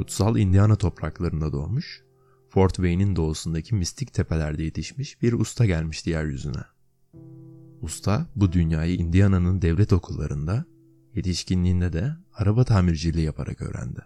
kutsal 0.00 0.36
Indiana 0.36 0.76
topraklarında 0.76 1.52
doğmuş, 1.52 2.04
Fort 2.48 2.74
Wayne'in 2.74 3.16
doğusundaki 3.16 3.74
mistik 3.74 4.12
tepelerde 4.12 4.62
yetişmiş 4.62 5.22
bir 5.22 5.32
usta 5.32 5.66
gelmişti 5.66 6.10
yeryüzüne. 6.10 6.64
Usta 7.82 8.26
bu 8.36 8.52
dünyayı 8.52 8.94
Indiana'nın 8.94 9.62
devlet 9.62 9.92
okullarında, 9.92 10.64
yetişkinliğinde 11.14 11.92
de 11.92 12.12
araba 12.34 12.64
tamirciliği 12.64 13.24
yaparak 13.24 13.62
öğrendi. 13.62 14.00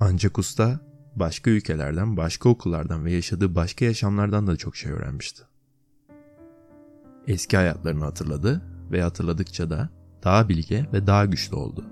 Ancak 0.00 0.38
usta 0.38 0.80
başka 1.16 1.50
ülkelerden, 1.50 2.16
başka 2.16 2.48
okullardan 2.48 3.04
ve 3.04 3.12
yaşadığı 3.12 3.54
başka 3.54 3.84
yaşamlardan 3.84 4.46
da 4.46 4.56
çok 4.56 4.76
şey 4.76 4.92
öğrenmişti. 4.92 5.42
Eski 7.26 7.56
hayatlarını 7.56 8.04
hatırladı 8.04 8.62
ve 8.92 9.02
hatırladıkça 9.02 9.70
da 9.70 9.88
daha 10.24 10.48
bilge 10.48 10.86
ve 10.92 11.06
daha 11.06 11.24
güçlü 11.24 11.56
oldu. 11.56 11.84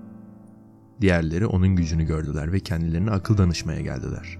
Diğerleri 1.01 1.47
onun 1.47 1.69
gücünü 1.69 2.05
gördüler 2.05 2.53
ve 2.53 2.61
kendilerine 2.61 3.11
akıl 3.11 3.39
danışmaya 3.39 3.81
geldiler. 3.81 4.39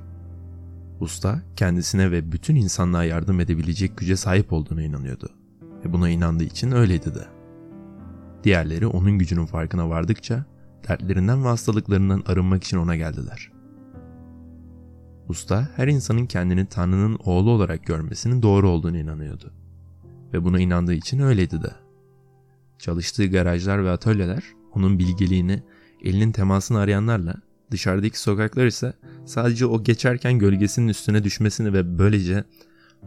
Usta 1.01 1.43
kendisine 1.57 2.11
ve 2.11 2.33
bütün 2.33 2.57
insanlığa 2.57 3.05
yardım 3.05 3.41
edebilecek 3.41 3.97
güce 3.97 4.17
sahip 4.17 4.53
olduğuna 4.53 4.83
inanıyordu. 4.83 5.29
Ve 5.85 5.93
buna 5.93 6.09
inandığı 6.09 6.45
için 6.45 6.71
öyleydi 6.71 7.15
de. 7.15 7.25
Diğerleri 8.45 8.87
onun 8.87 9.19
gücünün 9.19 9.47
farkına 9.47 9.89
vardıkça 9.89 10.45
dertlerinden 10.89 11.45
ve 11.45 11.49
hastalıklarından 11.49 12.23
arınmak 12.27 12.65
için 12.65 12.77
ona 12.77 12.97
geldiler. 12.97 13.53
Usta 15.29 15.69
her 15.77 15.89
insanın 15.89 16.27
kendini 16.27 16.67
Tanrı'nın 16.67 17.19
oğlu 17.25 17.51
olarak 17.51 17.87
görmesinin 17.87 18.43
doğru 18.43 18.69
olduğunu 18.69 18.99
inanıyordu. 18.99 19.53
Ve 20.33 20.45
buna 20.45 20.61
inandığı 20.61 20.95
için 20.95 21.19
öyleydi 21.19 21.63
de. 21.63 21.71
Çalıştığı 22.79 23.27
garajlar 23.27 23.85
ve 23.85 23.91
atölyeler 23.91 24.45
onun 24.75 24.99
bilgeliğini, 24.99 25.63
elinin 26.03 26.33
temasını 26.33 26.79
arayanlarla, 26.79 27.35
dışarıdaki 27.71 28.21
sokaklar 28.21 28.67
ise 28.67 28.93
sadece 29.25 29.67
o 29.67 29.83
geçerken 29.83 30.39
gölgesinin 30.39 30.89
üstüne 30.89 31.25
düşmesini 31.25 31.73
ve 31.73 31.99
böylece 31.99 32.45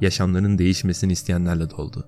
yaşamlarının 0.02 0.58
değişmesini 0.58 1.12
isteyenlerle 1.12 1.70
doldu. 1.70 2.08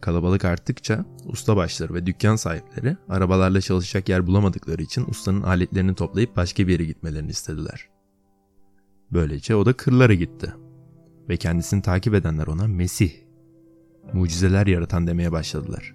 Kalabalık 0.00 0.44
arttıkça 0.44 1.04
usta 1.24 1.56
başları 1.56 1.94
ve 1.94 2.06
dükkan 2.06 2.36
sahipleri 2.36 2.96
arabalarla 3.08 3.60
çalışacak 3.60 4.08
yer 4.08 4.26
bulamadıkları 4.26 4.82
için 4.82 5.04
ustanın 5.08 5.42
aletlerini 5.42 5.94
toplayıp 5.94 6.36
başka 6.36 6.66
bir 6.66 6.72
yere 6.72 6.84
gitmelerini 6.84 7.30
istediler. 7.30 7.88
Böylece 9.12 9.54
o 9.54 9.66
da 9.66 9.72
kırlara 9.72 10.14
gitti. 10.14 10.52
Ve 11.28 11.36
kendisini 11.36 11.82
takip 11.82 12.14
edenler 12.14 12.46
ona 12.46 12.66
Mesih, 12.66 13.12
mucizeler 14.12 14.66
yaratan 14.66 15.06
demeye 15.06 15.32
başladılar. 15.32 15.94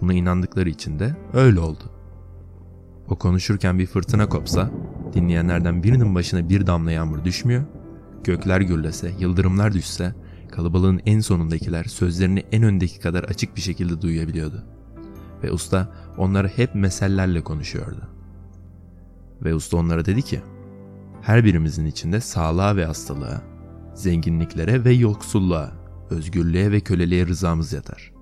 Buna 0.00 0.14
inandıkları 0.14 0.68
için 0.68 0.98
de 0.98 1.16
öyle 1.32 1.60
oldu. 1.60 2.01
O 3.08 3.16
konuşurken 3.16 3.78
bir 3.78 3.86
fırtına 3.86 4.28
kopsa, 4.28 4.70
dinleyenlerden 5.14 5.82
birinin 5.82 6.14
başına 6.14 6.48
bir 6.48 6.66
damla 6.66 6.90
yağmur 6.90 7.24
düşmüyor, 7.24 7.62
gökler 8.24 8.60
gürlese, 8.60 9.12
yıldırımlar 9.18 9.72
düşse, 9.72 10.14
kalabalığın 10.50 11.00
en 11.06 11.20
sonundakiler 11.20 11.84
sözlerini 11.84 12.44
en 12.52 12.62
öndeki 12.62 13.00
kadar 13.00 13.24
açık 13.24 13.56
bir 13.56 13.60
şekilde 13.60 14.02
duyabiliyordu. 14.02 14.64
Ve 15.42 15.52
usta 15.52 15.92
onlara 16.18 16.48
hep 16.48 16.74
mesellerle 16.74 17.40
konuşuyordu. 17.40 18.08
Ve 19.44 19.54
usta 19.54 19.76
onlara 19.76 20.04
dedi 20.04 20.22
ki, 20.22 20.40
her 21.22 21.44
birimizin 21.44 21.86
içinde 21.86 22.20
sağlığa 22.20 22.76
ve 22.76 22.86
hastalığa, 22.86 23.42
zenginliklere 23.94 24.84
ve 24.84 24.92
yoksulluğa, 24.92 25.72
özgürlüğe 26.10 26.72
ve 26.72 26.80
köleliğe 26.80 27.26
rızamız 27.26 27.72
yatar. 27.72 28.12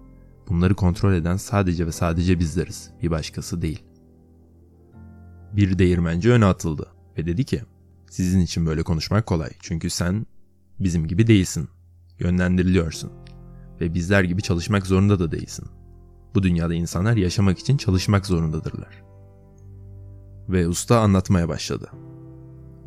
Bunları 0.48 0.75
kontrol 0.75 1.12
eden 1.12 1.37
sadece 1.37 1.87
ve 1.87 1.92
sadece 1.92 2.39
bizleriz, 2.39 2.91
bir 3.03 3.11
başkası 3.11 3.62
değil. 3.62 3.83
Bir 5.53 5.79
değirmenci 5.79 6.31
öne 6.31 6.45
atıldı 6.45 6.87
ve 7.19 7.27
dedi 7.27 7.45
ki, 7.45 7.62
sizin 8.11 8.41
için 8.41 8.67
böyle 8.67 8.83
konuşmak 8.83 9.27
kolay 9.27 9.51
çünkü 9.61 9.91
sen 9.91 10.27
bizim 10.81 11.06
gibi 11.06 11.27
değilsin, 11.27 11.69
yönlendiriliyorsun 12.19 13.12
ve 13.81 13.94
bizler 13.94 14.25
gibi 14.25 14.43
çalışmak 14.43 14.87
zorunda 14.87 15.19
da 15.19 15.33
değilsin. 15.33 15.66
Bu 16.34 16.43
dünyada 16.43 16.75
insanlar 16.75 17.16
yaşamak 17.16 17.59
için 17.59 17.77
çalışmak 17.77 18.27
zorundadırlar. 18.27 19.03
Ve 20.49 20.69
usta 20.69 21.00
anlatmaya 21.00 21.49
başladı. 21.49 21.91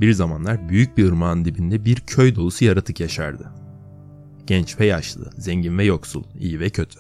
Bir 0.02 0.13
zamanlar 0.13 0.69
büyük 0.69 0.97
bir 0.97 1.06
ırmağın 1.06 1.46
dibinde 1.46 1.85
bir 1.85 1.96
köy 1.96 2.35
dolusu 2.35 2.66
yaratık 2.66 3.00
yaşardı. 3.00 3.52
Genç 4.47 4.79
ve 4.79 4.85
yaşlı, 4.85 5.31
zengin 5.38 5.78
ve 5.78 5.84
yoksul, 5.84 6.23
iyi 6.40 6.59
ve 6.59 6.69
kötü. 6.69 7.00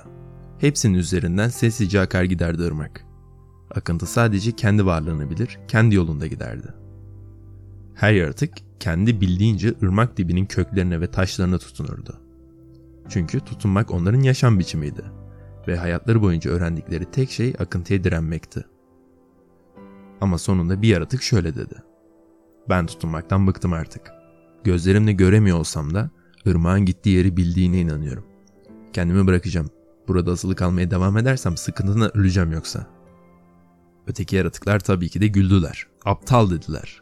Hepsinin 0.59 0.93
üzerinden 0.93 1.49
sessizce 1.49 2.01
akar 2.01 2.23
giderdi 2.23 2.63
ırmak. 2.63 3.05
Akıntı 3.75 4.05
sadece 4.05 4.51
kendi 4.51 4.85
varlığını 4.85 5.29
bilir, 5.29 5.59
kendi 5.67 5.95
yolunda 5.95 6.27
giderdi. 6.27 6.67
Her 7.95 8.13
yaratık 8.13 8.53
kendi 8.79 9.21
bildiğince 9.21 9.73
ırmak 9.83 10.17
dibinin 10.17 10.45
köklerine 10.45 11.01
ve 11.01 11.11
taşlarına 11.11 11.57
tutunurdu. 11.57 12.19
Çünkü 13.09 13.39
tutunmak 13.39 13.91
onların 13.91 14.21
yaşam 14.21 14.59
biçimiydi 14.59 15.03
ve 15.67 15.77
hayatları 15.77 16.21
boyunca 16.21 16.51
öğrendikleri 16.51 17.05
tek 17.11 17.31
şey 17.31 17.53
akıntıya 17.59 18.03
direnmekti. 18.03 18.65
Ama 20.21 20.37
sonunda 20.37 20.81
bir 20.81 20.87
yaratık 20.87 21.21
şöyle 21.21 21.55
dedi. 21.55 21.75
Ben 22.69 22.85
tutunmaktan 22.85 23.47
bıktım 23.47 23.73
artık. 23.73 24.11
Gözlerimle 24.63 25.11
göremiyor 25.11 25.57
olsam 25.57 25.93
da 25.93 26.09
ırmağın 26.47 26.85
gittiği 26.85 27.17
yeri 27.17 27.37
bildiğine 27.37 27.79
inanıyorum. 27.79 28.25
Kendimi 28.93 29.27
bırakacağım. 29.27 29.69
Burada 30.07 30.31
asılı 30.31 30.55
kalmaya 30.55 30.91
devam 30.91 31.17
edersem 31.17 31.57
sıkıntıdan 31.57 32.17
öleceğim 32.17 32.51
yoksa. 32.51 32.87
Öteki 34.07 34.35
yaratıklar 34.35 34.79
tabii 34.79 35.09
ki 35.09 35.21
de 35.21 35.27
güldüler. 35.27 35.87
Aptal 36.05 36.49
dediler. 36.49 37.01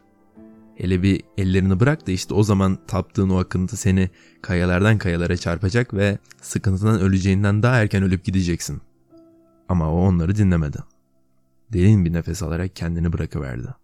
Hele 0.76 1.02
bir 1.02 1.22
ellerini 1.38 1.80
bırak 1.80 2.06
da 2.06 2.10
işte 2.10 2.34
o 2.34 2.42
zaman 2.42 2.78
taptığın 2.86 3.30
o 3.30 3.38
akıntı 3.38 3.76
seni 3.76 4.10
kayalardan 4.42 4.98
kayalara 4.98 5.36
çarpacak 5.36 5.94
ve 5.94 6.18
sıkıntıdan 6.42 7.00
öleceğinden 7.00 7.62
daha 7.62 7.76
erken 7.76 8.02
ölüp 8.02 8.24
gideceksin. 8.24 8.82
Ama 9.68 9.92
o 9.92 9.96
onları 9.96 10.36
dinlemedi. 10.36 10.78
Derin 11.72 12.04
bir 12.04 12.12
nefes 12.12 12.42
alarak 12.42 12.76
kendini 12.76 13.12
bırakıverdi 13.12 13.74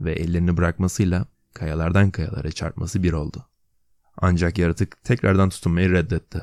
ve 0.00 0.12
ellerini 0.12 0.56
bırakmasıyla 0.56 1.26
kayalardan 1.54 2.10
kayalara 2.10 2.52
çarpması 2.52 3.02
bir 3.02 3.12
oldu. 3.12 3.46
Ancak 4.16 4.58
yaratık 4.58 5.04
tekrardan 5.04 5.48
tutunmayı 5.48 5.90
reddetti. 5.90 6.40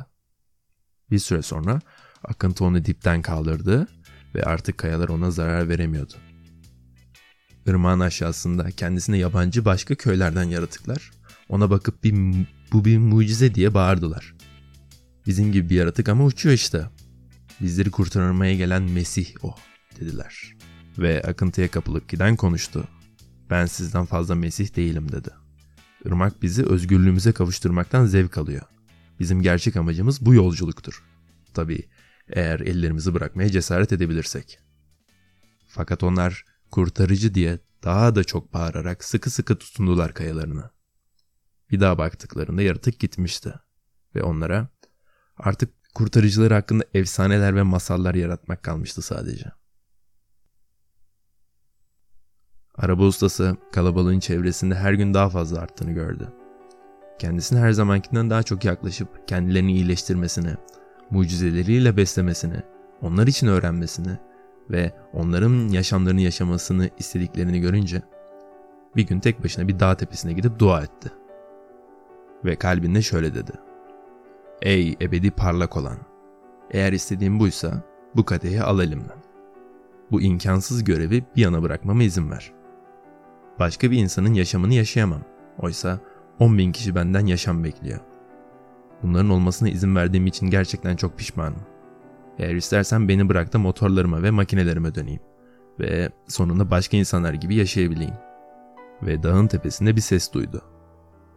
Bir 1.12 1.20
süre 1.20 1.42
sonra 1.42 1.82
akıntı 2.24 2.66
onu 2.66 2.86
dipten 2.86 3.22
kaldırdı 3.22 3.88
ve 4.38 4.44
artık 4.44 4.78
kayalar 4.78 5.10
ona 5.10 5.32
zarar 5.32 5.70
veremiyordu. 5.70 6.14
Irmağın 7.66 8.00
aşağısında 8.00 8.72
kendisine 8.72 9.18
yabancı 9.18 9.66
başka 9.66 9.96
köylerden 9.96 10.44
yaratıklar 10.44 11.12
ona 11.50 11.70
bakıp 11.70 12.04
bir, 12.04 12.16
bu 12.72 12.86
bir 12.86 12.98
mucize 12.98 13.56
diye 13.56 13.74
bağırdılar. 13.74 14.36
Bizim 15.26 15.52
gibi 15.52 15.70
bir 15.70 15.76
yaratık 15.76 16.10
ama 16.10 16.26
uçuyor 16.26 16.56
işte. 16.56 16.90
Bizleri 17.62 17.92
kurtarmaya 17.92 18.56
gelen 18.56 18.84
Mesih 18.84 19.28
o 19.44 19.56
dediler. 20.00 20.56
Ve 20.98 21.22
akıntıya 21.22 21.72
kapılıp 21.72 22.10
giden 22.10 22.36
konuştu. 22.36 22.88
Ben 23.50 23.66
sizden 23.66 24.06
fazla 24.06 24.36
Mesih 24.36 24.76
değilim 24.76 25.12
dedi. 25.12 25.30
Irmak 26.06 26.42
bizi 26.42 26.66
özgürlüğümüze 26.66 27.32
kavuşturmaktan 27.32 28.06
zevk 28.06 28.38
alıyor. 28.38 28.62
Bizim 29.20 29.42
gerçek 29.42 29.76
amacımız 29.76 30.26
bu 30.26 30.34
yolculuktur. 30.34 31.04
Tabii 31.54 31.84
eğer 32.30 32.60
ellerimizi 32.60 33.14
bırakmaya 33.14 33.50
cesaret 33.50 33.94
edebilirsek. 33.94 34.60
Fakat 35.68 36.04
onlar 36.04 36.46
kurtarıcı 36.72 37.34
diye 37.34 37.60
daha 37.84 38.16
da 38.16 38.24
çok 38.24 38.54
bağırarak 38.54 39.04
sıkı 39.04 39.30
sıkı 39.30 39.58
tutundular 39.58 40.14
kayalarına. 40.14 40.72
Bir 41.72 41.80
daha 41.80 41.98
baktıklarında 41.98 42.62
yaratık 42.62 43.00
gitmişti 43.00 43.54
ve 44.16 44.24
onlara 44.24 44.70
artık 45.38 45.94
kurtarıcıları 45.94 46.54
hakkında 46.54 46.84
efsaneler 46.94 47.56
ve 47.56 47.64
masallar 47.64 48.16
yaratmak 48.16 48.64
kalmıştı 48.64 49.02
sadece.'' 49.02 49.68
Araba 52.78 53.04
ustası 53.04 53.58
kalabalığın 53.72 54.20
çevresinde 54.20 54.76
her 54.76 54.94
gün 54.94 55.14
daha 55.14 55.30
fazla 55.30 55.60
arttığını 55.60 55.92
gördü. 55.92 56.34
Kendisine 57.20 57.60
her 57.60 57.72
zamankinden 57.72 58.30
daha 58.30 58.44
çok 58.44 58.66
yaklaşıp 58.66 59.28
kendilerini 59.28 59.74
iyileştirmesini, 59.74 60.56
mucizeleriyle 61.12 61.98
beslemesini, 61.98 62.64
onlar 63.02 63.28
için 63.28 63.48
öğrenmesini 63.48 64.18
ve 64.70 64.92
onların 65.14 65.68
yaşamlarını 65.68 66.22
yaşamasını 66.22 66.90
istediklerini 66.98 67.60
görünce 67.60 68.02
bir 68.96 69.08
gün 69.08 69.20
tek 69.20 69.44
başına 69.44 69.68
bir 69.68 69.80
dağ 69.80 69.98
tepesine 69.98 70.34
gidip 70.34 70.60
dua 70.60 70.82
etti. 70.82 71.12
Ve 72.46 72.56
kalbinde 72.56 73.02
şöyle 73.02 73.36
dedi. 73.36 73.52
Ey 74.62 74.98
ebedi 75.02 75.32
parlak 75.32 75.78
olan! 75.78 75.98
Eğer 76.72 76.94
istediğim 76.94 77.40
buysa 77.40 77.84
bu 78.16 78.26
kadehi 78.26 78.64
al 78.64 78.80
elimden. 78.80 79.18
Bu 80.12 80.22
imkansız 80.22 80.84
görevi 80.84 81.24
bir 81.36 81.42
yana 81.42 81.64
bırakmama 81.64 82.04
izin 82.04 82.32
ver. 82.32 82.52
Başka 83.60 83.92
bir 83.92 83.98
insanın 83.98 84.34
yaşamını 84.34 84.74
yaşayamam. 84.74 85.22
Oysa 85.60 86.00
10 86.40 86.58
bin 86.58 86.72
kişi 86.72 86.96
benden 86.96 87.26
yaşam 87.26 87.64
bekliyor. 87.64 88.00
Bunların 89.04 89.30
olmasına 89.30 89.70
izin 89.70 89.96
verdiğim 89.96 90.28
için 90.28 90.50
gerçekten 90.50 90.96
çok 90.96 91.18
pişmanım. 91.18 91.62
Eğer 92.38 92.56
istersen 92.56 93.08
beni 93.08 93.30
bırak 93.30 93.54
da 93.54 93.60
motorlarıma 93.60 94.24
ve 94.24 94.32
makinelerime 94.32 94.96
döneyim. 94.96 95.22
Ve 95.80 96.10
sonunda 96.28 96.72
başka 96.72 96.98
insanlar 96.98 97.34
gibi 97.34 97.56
yaşayabileyim. 97.56 98.16
Ve 99.02 99.24
dağın 99.24 99.48
tepesinde 99.48 99.96
bir 99.96 100.02
ses 100.02 100.34
duydu. 100.34 100.62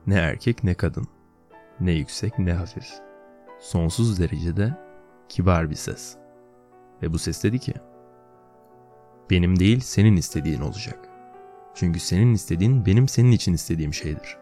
Ne 0.07 0.15
erkek 0.15 0.65
ne 0.65 0.75
kadın. 0.75 1.09
Ne 1.81 1.93
yüksek 1.93 2.39
ne 2.39 2.53
hafif. 2.53 2.89
Sonsuz 3.61 4.21
derecede 4.21 4.79
kibar 5.29 5.71
bir 5.71 5.75
ses. 5.75 6.17
Ve 7.03 7.13
bu 7.13 7.19
ses 7.19 7.45
dedi 7.45 7.59
ki, 7.59 7.75
benim 9.31 9.59
değil 9.59 9.81
senin 9.81 10.17
istediğin 10.17 10.61
olacak. 10.61 10.99
Çünkü 11.75 12.01
senin 12.01 12.35
istediğin 12.35 12.87
benim 12.87 13.09
senin 13.09 13.33
için 13.33 13.53
istediğim 13.53 13.95
şeydir. 13.95 14.40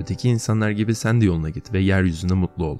Öteki 0.00 0.28
insanlar 0.28 0.70
gibi 0.70 0.94
sen 0.94 1.20
de 1.20 1.24
yoluna 1.24 1.50
git 1.50 1.72
ve 1.72 1.78
yeryüzünde 1.78 2.34
mutlu 2.34 2.64
ol. 2.64 2.78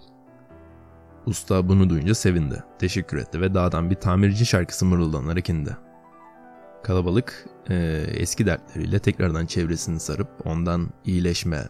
Usta 1.27 1.69
bunu 1.69 1.91
duyunca 1.91 2.15
sevindi, 2.15 2.65
teşekkür 2.79 3.17
etti 3.17 3.41
ve 3.41 3.55
dağdan 3.55 3.91
bir 3.91 3.95
tamirci 3.95 4.47
şarkısı 4.47 4.87
mırıldanarak 4.87 5.49
indi. 5.49 5.77
Kalabalık 6.83 7.47
e, 7.71 8.05
eski 8.09 8.47
dertleriyle 8.47 8.99
tekrardan 8.99 9.47
çevresini 9.47 10.01
sarıp 10.01 10.29
ondan 10.47 10.91
iyileşme, 11.05 11.69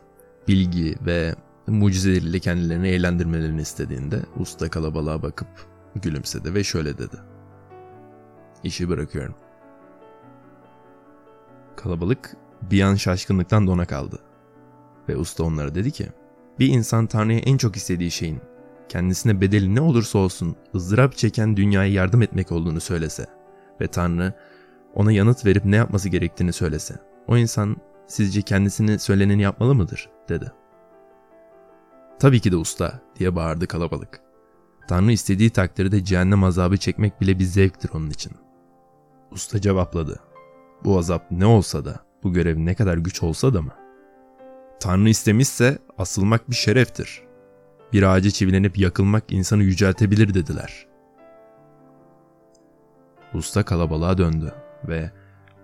bilgi 0.49 0.97
ve 1.06 1.35
mucizeleriyle 1.67 2.38
kendilerini 2.38 2.88
eğlendirmelerini 2.88 3.61
istediğinde 3.61 4.20
usta 4.37 4.69
kalabalığa 4.70 5.23
bakıp 5.23 5.49
gülümsedi 5.94 6.55
ve 6.55 6.64
şöyle 6.64 6.99
dedi. 6.99 7.17
İşi 8.64 8.88
bırakıyorum. 8.88 9.35
Kalabalık 11.76 12.37
bir 12.62 12.82
an 12.82 12.94
şaşkınlıktan 12.94 13.67
dona 13.67 13.85
kaldı. 13.85 14.30
Ve 15.08 15.17
usta 15.17 15.44
onlara 15.44 15.75
dedi 15.75 15.91
ki, 15.91 16.08
bir 16.58 16.69
insan 16.69 17.06
Tanrı'ya 17.06 17.38
en 17.38 17.56
çok 17.56 17.76
istediği 17.76 18.11
şeyin, 18.11 18.41
kendisine 18.88 19.41
bedeli 19.41 19.75
ne 19.75 19.81
olursa 19.81 20.19
olsun 20.19 20.56
ızdırap 20.75 21.17
çeken 21.17 21.56
dünyaya 21.56 21.93
yardım 21.93 22.23
etmek 22.23 22.52
olduğunu 22.52 22.81
söylese 22.81 23.26
ve 23.81 23.87
Tanrı 23.87 24.32
ona 24.94 25.12
yanıt 25.12 25.47
verip 25.47 25.64
ne 25.64 25.76
yapması 25.76 26.08
gerektiğini 26.08 26.52
söylese, 26.52 26.94
o 27.26 27.37
insan 27.37 27.76
sizce 28.06 28.43
kendisini 28.43 28.99
söyleneni 28.99 29.43
yapmalı 29.43 29.75
mıdır? 29.75 30.08
dedi. 30.29 30.52
Tabii 32.19 32.41
ki 32.41 32.52
de 32.52 32.56
usta 32.56 33.00
diye 33.19 33.37
bağırdı 33.37 33.67
kalabalık. 33.67 34.20
Tanrı 34.88 35.12
istediği 35.12 35.50
takdirde 35.50 36.05
cehennem 36.05 36.44
azabı 36.44 36.76
çekmek 36.76 37.20
bile 37.20 37.38
bir 37.38 37.44
zevktir 37.44 37.91
onun 37.94 38.11
için. 38.11 38.32
Usta 39.31 39.61
cevapladı. 39.61 40.20
Bu 40.85 40.99
azap 40.99 41.31
ne 41.31 41.47
olsa 41.47 41.85
da, 41.85 42.00
bu 42.23 42.32
görev 42.32 42.56
ne 42.58 42.75
kadar 42.75 42.99
güç 42.99 43.23
olsa 43.23 43.55
da 43.55 43.62
mı? 43.62 43.73
Tanrı 44.81 45.09
istemişse 45.09 45.79
asılmak 45.99 46.50
bir 46.50 46.55
şereftir. 46.55 47.23
Bir 47.93 48.03
ağaca 48.03 48.31
çivilenip 48.31 48.79
yakılmak 48.79 49.32
insanı 49.32 49.62
yüceltebilir 49.62 50.35
dediler. 50.35 50.87
Usta 53.35 53.62
kalabalığa 53.65 54.19
döndü 54.19 54.55
ve 54.88 55.12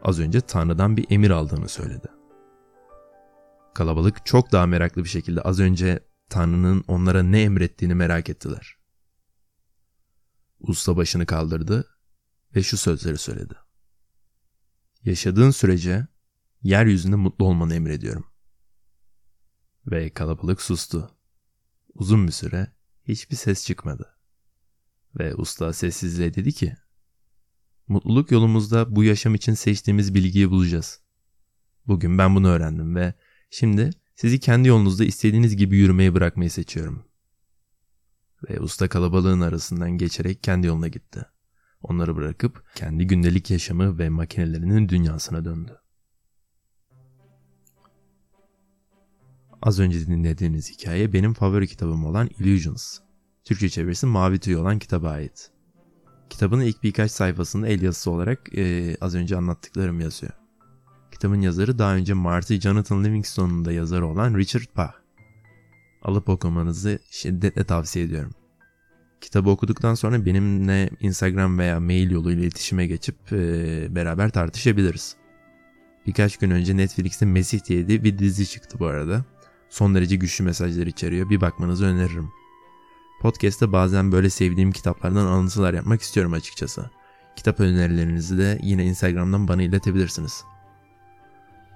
az 0.02 0.20
önce 0.20 0.40
Tanrı'dan 0.40 0.96
bir 0.96 1.06
emir 1.10 1.30
aldığını 1.30 1.68
söyledi. 1.68 2.08
Kalabalık 3.74 4.26
çok 4.26 4.52
daha 4.52 4.66
meraklı 4.66 5.04
bir 5.04 5.08
şekilde 5.08 5.40
az 5.40 5.60
önce 5.60 6.00
Tanrı'nın 6.28 6.84
onlara 6.88 7.22
ne 7.22 7.42
emrettiğini 7.42 7.94
merak 7.94 8.30
ettiler. 8.30 8.76
Usta 10.60 10.96
başını 10.96 11.26
kaldırdı 11.26 11.88
ve 12.56 12.62
şu 12.62 12.76
sözleri 12.76 13.19
söyledi. 13.19 13.54
Yaşadığın 15.04 15.50
sürece 15.50 16.06
yeryüzünde 16.62 17.16
mutlu 17.16 17.44
olmanı 17.44 17.74
emrediyorum. 17.74 18.24
Ve 19.86 20.10
kalabalık 20.10 20.62
sustu. 20.62 21.10
Uzun 21.94 22.26
bir 22.26 22.32
süre 22.32 22.72
hiçbir 23.08 23.36
ses 23.36 23.66
çıkmadı. 23.66 24.16
Ve 25.18 25.34
usta 25.34 25.72
sessizliğe 25.72 26.34
dedi 26.34 26.52
ki, 26.52 26.76
Mutluluk 27.88 28.30
yolumuzda 28.30 28.96
bu 28.96 29.04
yaşam 29.04 29.34
için 29.34 29.54
seçtiğimiz 29.54 30.14
bilgiyi 30.14 30.50
bulacağız. 30.50 31.00
Bugün 31.86 32.18
ben 32.18 32.34
bunu 32.34 32.48
öğrendim 32.48 32.96
ve 32.96 33.14
şimdi 33.50 33.90
sizi 34.14 34.40
kendi 34.40 34.68
yolunuzda 34.68 35.04
istediğiniz 35.04 35.56
gibi 35.56 35.76
yürümeyi 35.76 36.14
bırakmayı 36.14 36.50
seçiyorum. 36.50 37.04
Ve 38.50 38.60
usta 38.60 38.88
kalabalığın 38.88 39.40
arasından 39.40 39.90
geçerek 39.90 40.42
kendi 40.42 40.66
yoluna 40.66 40.88
gitti. 40.88 41.26
Onları 41.82 42.16
bırakıp 42.16 42.64
kendi 42.74 43.06
gündelik 43.06 43.50
yaşamı 43.50 43.98
ve 43.98 44.08
makinelerinin 44.08 44.88
dünyasına 44.88 45.44
döndü. 45.44 45.78
Az 49.66 49.80
önce 49.80 50.06
dinlediğiniz 50.06 50.70
hikaye 50.70 51.12
benim 51.12 51.34
favori 51.34 51.66
kitabım 51.66 52.04
olan 52.04 52.30
Illusions. 52.38 52.98
Türkçe 53.44 53.68
çevirisi 53.68 54.06
Mavi 54.06 54.38
Tüy 54.38 54.56
olan 54.56 54.78
kitaba 54.78 55.10
ait. 55.10 55.50
Kitabın 56.30 56.60
ilk 56.60 56.82
birkaç 56.82 57.10
sayfasında 57.10 57.68
el 57.68 57.82
yazısı 57.82 58.10
olarak 58.10 58.58
e, 58.58 58.96
az 59.00 59.14
önce 59.14 59.36
anlattıklarım 59.36 60.00
yazıyor. 60.00 60.32
Kitabın 61.12 61.40
yazarı 61.40 61.78
daha 61.78 61.94
önce 61.94 62.14
Marty 62.14 62.56
Jonathan 62.56 63.04
Livingston'un 63.04 63.64
da 63.64 63.72
yazarı 63.72 64.06
olan 64.06 64.34
Richard 64.34 64.76
Bach. 64.76 64.94
Alıp 66.02 66.28
okumanızı 66.28 66.98
şiddetle 67.10 67.64
tavsiye 67.64 68.04
ediyorum. 68.04 68.32
Kitabı 69.20 69.50
okuduktan 69.50 69.94
sonra 69.94 70.26
benimle 70.26 70.90
Instagram 71.00 71.58
veya 71.58 71.80
mail 71.80 72.10
yoluyla 72.10 72.42
iletişime 72.42 72.86
geçip 72.86 73.32
e, 73.32 73.38
beraber 73.94 74.30
tartışabiliriz. 74.30 75.16
Birkaç 76.06 76.36
gün 76.36 76.50
önce 76.50 76.76
Netflix'te 76.76 77.26
Mesih 77.26 77.64
diye 77.64 78.04
bir 78.04 78.19
dizi 78.19 78.46
çıktı 78.46 78.78
bu 78.78 78.86
arada. 78.86 79.24
Son 79.70 79.94
derece 79.94 80.16
güçlü 80.16 80.44
mesajlar 80.44 80.86
içeriyor. 80.86 81.30
Bir 81.30 81.40
bakmanızı 81.40 81.86
öneririm. 81.86 82.30
Podcast'te 83.20 83.72
bazen 83.72 84.12
böyle 84.12 84.30
sevdiğim 84.30 84.72
kitaplardan 84.72 85.26
alıntılar 85.26 85.74
yapmak 85.74 86.02
istiyorum 86.02 86.32
açıkçası. 86.32 86.90
Kitap 87.36 87.60
önerilerinizi 87.60 88.38
de 88.38 88.58
yine 88.62 88.84
Instagram'dan 88.84 89.48
bana 89.48 89.62
iletebilirsiniz. 89.62 90.44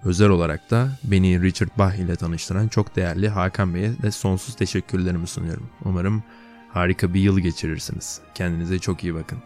Özel 0.05 0.29
olarak 0.29 0.71
da 0.71 0.99
beni 1.05 1.43
Richard 1.43 1.71
Bach 1.79 1.95
ile 1.95 2.17
tanıştıran 2.17 2.69
çok 2.69 2.97
değerli 2.97 3.29
Hakan 3.29 3.75
Bey'e 3.75 4.03
de 4.03 4.11
sonsuz 4.11 4.55
teşekkürlerimi 4.55 5.27
sunuyorum. 5.27 5.71
Umarım 5.85 6.23
harika 6.69 7.15
bir 7.15 7.21
yıl 7.21 7.41
geçirirsiniz. 7.41 8.21
Kendinize 8.35 8.79
çok 8.79 9.05
iyi 9.05 9.15
bakın. 9.15 9.39